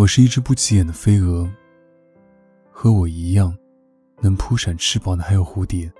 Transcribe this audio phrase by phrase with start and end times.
[0.00, 1.46] 我是一只不起眼的飞蛾，
[2.70, 3.54] 和我一样
[4.22, 5.92] 能扑闪翅膀的还有蝴蝶。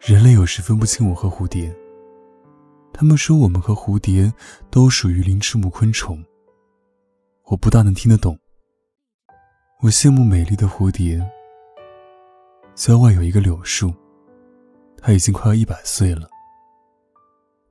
[0.00, 1.74] 人类有时分不清我和蝴蝶，
[2.92, 4.32] 他们说我们和蝴蝶
[4.70, 6.24] 都属于鳞翅目昆虫。
[7.46, 8.38] 我不大能听得懂。
[9.80, 11.28] 我羡慕美丽的蝴蝶。
[12.76, 13.92] 郊外有一个柳树，
[14.98, 16.28] 它已经快要一百岁了。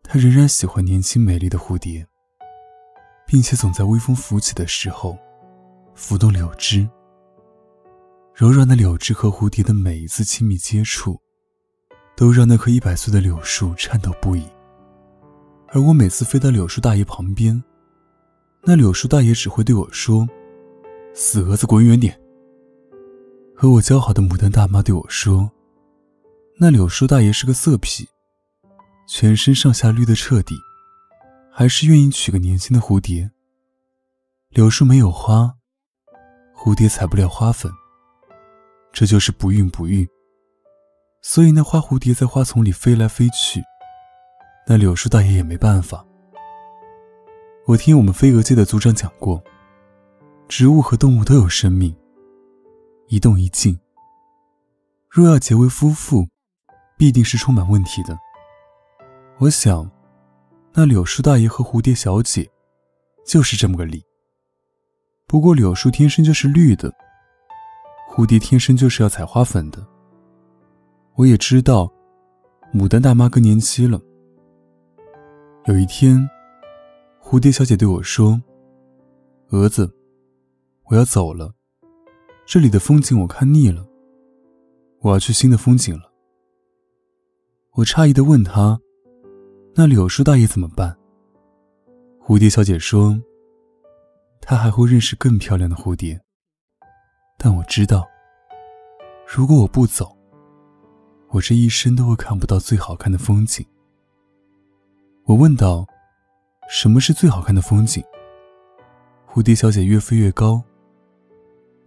[0.04, 2.06] 它仍然喜欢年轻美丽的蝴蝶，
[3.26, 5.18] 并且总在微风拂起的时候，
[5.96, 6.88] 拂动柳枝。
[8.34, 11.20] 柔软的柳枝和蝴蝶的每一次亲密接触，
[12.16, 14.44] 都让那棵一百岁的柳树颤抖不已。
[15.68, 17.64] 而我每次飞到柳树大爷旁边，
[18.64, 20.28] 那柳树大爷只会对我说
[21.14, 22.20] ：“死蛾子，滚远点。”
[23.56, 25.50] 和我交好的牡丹大妈对我说
[26.58, 28.06] ：“那柳树大爷是个色痞，
[29.08, 30.56] 全身上下绿得彻底，
[31.56, 33.30] 还是愿意娶个年轻的蝴蝶。
[34.50, 35.54] 柳树没有花，
[36.56, 37.72] 蝴蝶采不了花粉，
[38.92, 40.10] 这就是不孕不育。
[41.22, 43.62] 所以那花蝴蝶在花丛里飞来飞去，
[44.68, 46.04] 那柳树大爷也没办法。
[47.68, 49.40] 我听我们飞蛾界的组长讲过，
[50.48, 51.96] 植物和动物都有生命。”
[53.10, 53.80] 一动一静。
[55.08, 56.28] 若要结为夫妇，
[56.98, 58.18] 必定是充满问题的。
[59.38, 59.90] 我想，
[60.76, 62.50] 那柳树大爷和蝴蝶小姐，
[63.28, 64.04] 就是这么个理。
[65.28, 66.92] 不过柳树天生就是绿的，
[68.10, 69.86] 蝴蝶天生就是要采花粉的。
[71.14, 71.92] 我也知道，
[72.74, 74.02] 牡丹大妈更年期了。
[75.66, 76.28] 有一天，
[77.22, 78.42] 蝴蝶小姐对我说
[79.52, 79.96] ：“蛾子，
[80.86, 81.54] 我要走了。”
[82.48, 83.88] 这里的风景我看腻了，
[85.02, 86.12] 我要去新的风景了。
[87.74, 88.82] 我诧异的问他
[89.76, 90.96] ：“那柳树大爷怎么办？”
[92.26, 93.22] 蝴蝶小姐说
[94.40, 96.22] ：“他还会认识更漂亮的蝴蝶。”
[97.38, 98.08] 但我知道，
[99.28, 100.16] 如果我不走，
[101.30, 103.66] 我这一生都会看不到最好看的风景。
[105.26, 105.86] 我问道
[106.70, 108.02] ：“什么是最好看的风景？”
[109.28, 110.64] 蝴蝶小姐越飞越高。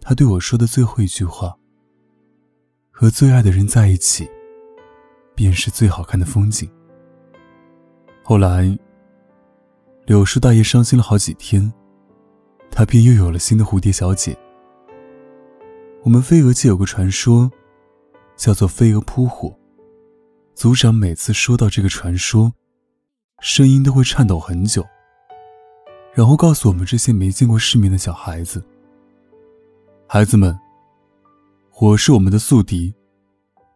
[0.01, 1.57] 她对我说的最后一句话
[2.91, 4.29] ：“和最爱的人在一起，
[5.33, 6.69] 便是最好看的风景。”
[8.29, 8.77] 后来，
[10.05, 11.71] 柳树大爷伤心了好几天，
[12.69, 14.37] 他便又有了新的蝴蝶小姐。
[16.03, 17.49] 我们飞蛾界有个传说，
[18.35, 19.57] 叫做“飞蛾扑火”。
[20.55, 22.51] 族长每次说到这个传说，
[23.39, 24.85] 声音都会颤抖很久，
[26.11, 28.61] 然后告诉我们这些没见过世面的小孩子。
[30.05, 30.53] 孩子们，
[31.69, 32.93] 火是我们的宿敌，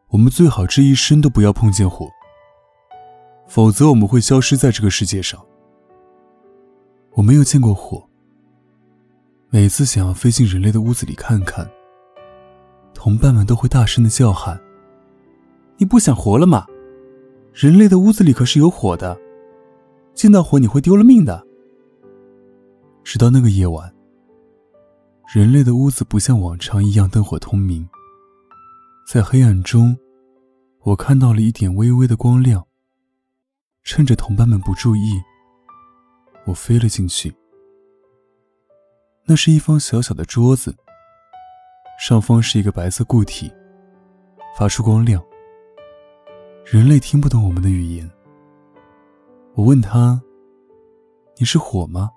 [0.09, 2.09] 我们最好这一生都不要碰见火，
[3.53, 5.37] 否则我们会消失在这个世界上。
[7.11, 8.01] 我没有见过火，
[9.49, 11.69] 每次想要飞进人类的屋子里看看，
[12.93, 14.57] 同伴们都会大声的叫喊
[15.75, 16.65] ：“你不想活了吗？
[17.51, 19.19] 人类的屋子里可是有火的，
[20.13, 21.45] 见到火你会丢了命的。”
[23.03, 23.93] 直到那个夜晚。
[25.35, 27.85] 人类的屋子不像往常一样灯火通明，
[29.05, 29.97] 在黑暗中，
[30.83, 32.65] 我看到了一点微微的光亮。
[33.83, 35.21] 趁着同伴们不注意，
[36.45, 37.33] 我飞了进去。
[39.25, 40.75] 那是一方小小的桌子，
[41.99, 43.51] 上方是一个白色固体，
[44.57, 45.23] 发出光亮。
[46.65, 48.09] 人类听不懂我们的语言。
[49.55, 50.21] 我问他
[51.37, 52.09] ：“你是火吗？”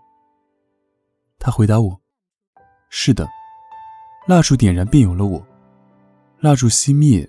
[1.40, 2.00] 他回答我。
[2.90, 3.28] 是的，
[4.28, 5.44] 蜡烛点燃便有了我，
[6.38, 7.28] 蜡烛熄灭，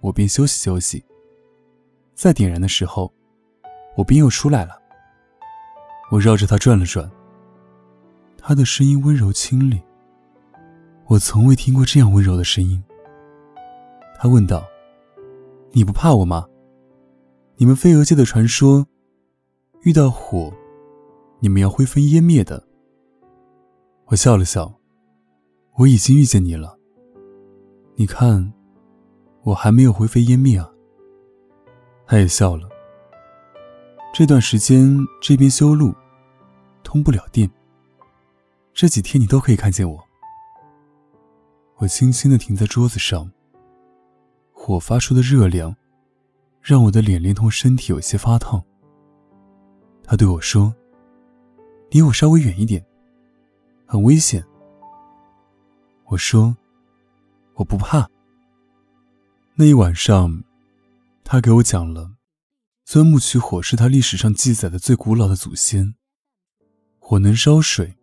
[0.00, 1.04] 我便休息休息。
[2.14, 3.12] 再点燃的时候，
[3.98, 4.80] 我便又出来了。
[6.08, 7.10] 我绕着他转了转，
[8.38, 9.82] 他的声音温柔清冽，
[11.08, 12.80] 我从未听过这样温柔的声音。
[14.16, 14.64] 他问道
[15.74, 16.46] ：“你不怕我吗？
[17.56, 18.86] 你们飞蛾界的传说，
[19.82, 20.52] 遇到火，
[21.40, 22.62] 你们要灰飞烟灭的。”
[24.06, 24.72] 我笑了笑。
[25.76, 26.76] 我已经遇见你了。
[27.96, 28.52] 你看，
[29.42, 30.68] 我还没有灰飞烟灭啊。
[32.06, 32.67] 他也笑了。
[34.18, 35.94] 这段时间这边修路，
[36.82, 37.48] 通不了电。
[38.74, 40.04] 这几天你都可以看见我。
[41.76, 43.30] 我轻轻的停在桌子上。
[44.52, 45.72] 火发出的热量，
[46.60, 48.60] 让我的脸连同身体有些发烫。
[50.02, 50.74] 他对我说
[51.88, 52.84] ：“离我稍微远一点，
[53.86, 54.44] 很危险。”
[56.06, 56.56] 我说
[57.54, 58.10] ：“我不怕。”
[59.54, 60.42] 那一晚上，
[61.22, 62.10] 他给我讲了，
[62.90, 65.94] 钻木取火是他历史上记载的最古老的祖先。
[66.98, 67.98] 火能烧水，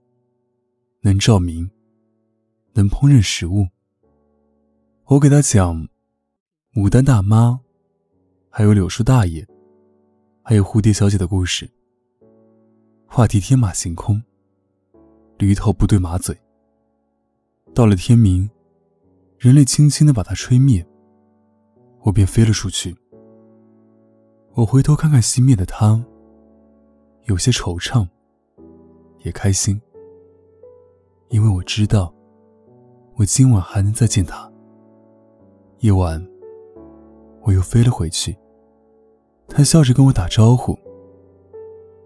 [1.01, 1.71] 能照明，
[2.73, 3.67] 能烹饪食物。
[5.05, 5.87] 我给他讲
[6.75, 7.59] 牡丹大妈，
[8.47, 9.43] 还有柳树大爷，
[10.43, 11.67] 还有蝴蝶小姐的故事。
[13.07, 14.21] 话题天马行空，
[15.39, 16.39] 驴头不对马嘴。
[17.73, 18.47] 到了天明，
[19.39, 20.87] 人类轻轻的把它吹灭，
[22.01, 22.95] 我便飞了出去。
[24.55, 26.01] 我回头看看熄灭的他，
[27.25, 28.07] 有些惆怅，
[29.23, 29.81] 也开心，
[31.27, 32.13] 因为我知道，
[33.17, 34.49] 我今晚还能再见他。
[35.79, 36.25] 夜晚，
[37.41, 38.33] 我又飞了回去。
[39.49, 40.73] 他笑着跟我打招呼：“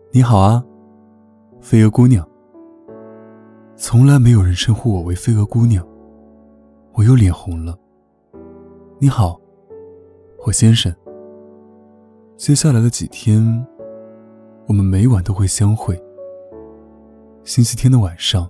[0.10, 0.66] 你好啊，
[1.62, 2.28] 飞蛾姑娘。”
[3.78, 5.88] 从来没有人称呼我为飞蛾姑娘，
[6.94, 7.78] 我又脸红了。
[8.98, 9.40] “你好，
[10.48, 10.92] 我先生。”
[12.40, 13.68] 接下来的几天，
[14.66, 16.02] 我们每晚都会相会。
[17.44, 18.50] 星期天的晚上，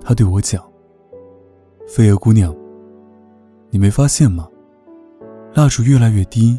[0.00, 0.68] 他对我讲
[1.86, 2.52] ：“飞蛾姑娘。”
[3.70, 4.48] 你没发现吗？
[5.54, 6.58] 蜡烛越来越低，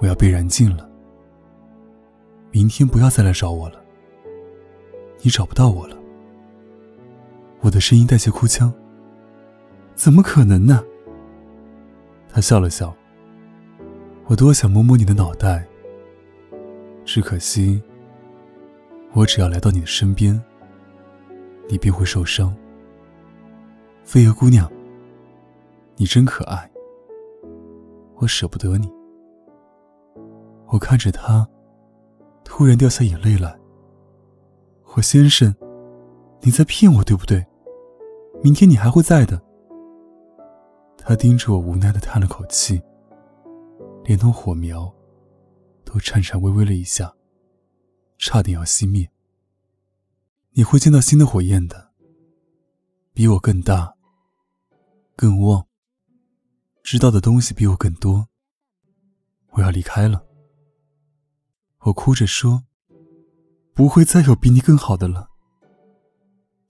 [0.00, 0.88] 我要被燃尽了。
[2.50, 3.84] 明天不要再来找我了，
[5.20, 5.96] 你找不到我了。
[7.60, 8.72] 我的声音带些哭腔。
[9.94, 10.82] 怎么可能呢？
[12.30, 12.96] 他笑了笑。
[14.26, 15.66] 我多想摸摸你的脑袋，
[17.04, 17.82] 只可惜，
[19.12, 20.40] 我只要来到你的身边，
[21.68, 22.54] 你便会受伤。
[24.04, 24.70] 飞蛾姑娘。
[25.96, 26.68] 你真可爱，
[28.16, 28.90] 我舍不得你。
[30.68, 31.46] 我看着他，
[32.42, 33.56] 突然掉下眼泪来。
[34.94, 35.54] 我先生，
[36.40, 37.44] 你在骗我，对不对？
[38.42, 39.40] 明天你还会在的。
[40.96, 42.82] 他盯着我，无奈的叹了口气，
[44.04, 44.92] 连同火苗
[45.84, 47.14] 都颤颤巍巍了一下，
[48.18, 49.10] 差点要熄灭。
[50.52, 51.92] 你会见到新的火焰的，
[53.14, 53.94] 比我更大，
[55.16, 55.66] 更旺。
[56.82, 58.28] 知道的东西比我更多。
[59.50, 60.26] 我要离开了。
[61.80, 62.64] 我哭着说
[63.72, 65.30] ：“不会再有比你更好的了。”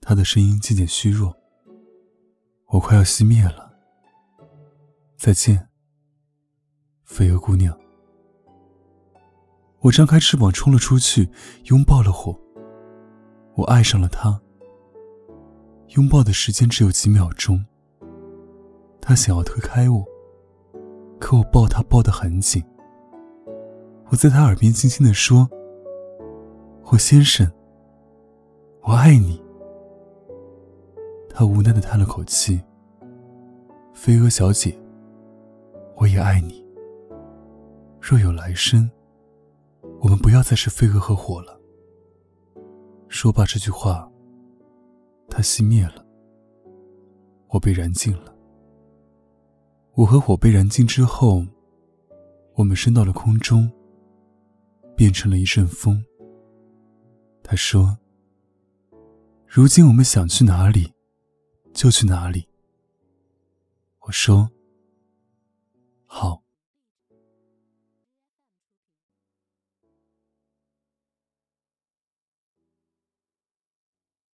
[0.01, 1.35] 他的声音渐渐虚弱。
[2.67, 3.73] 我快要熄灭了。
[5.17, 5.69] 再见，
[7.03, 7.77] 飞蛾姑娘。
[9.79, 11.29] 我张开翅膀冲了出去，
[11.65, 12.37] 拥抱了火。
[13.55, 14.39] 我爱上了他。
[15.89, 17.63] 拥抱的时间只有几秒钟。
[19.01, 20.03] 他想要推开我，
[21.19, 22.63] 可我抱他抱得很紧。
[24.09, 25.49] 我在他耳边轻轻地说
[26.81, 27.51] ：“火先生，
[28.81, 29.43] 我爱你。”
[31.29, 32.61] 他无奈地叹了口气。
[33.93, 34.75] 飞蛾小姐，
[35.97, 36.62] 我也爱你。
[38.05, 38.91] 若有来生，
[40.01, 41.57] 我们不要再是飞蛾和火了。
[43.07, 44.11] 说罢这句话，
[45.29, 46.05] 他熄灭了，
[47.47, 48.35] 我被燃尽了。
[49.93, 51.45] 我和火被燃尽之后，
[52.55, 53.71] 我们升到了空中，
[54.97, 56.03] 变成了一阵风。
[57.41, 57.97] 他说
[59.47, 60.91] ：“如今我们想去哪里，
[61.73, 62.45] 就去哪里。”
[64.05, 64.51] 我说
[66.05, 66.42] ：“好。”